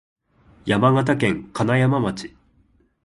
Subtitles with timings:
[0.65, 2.35] 山形県金山町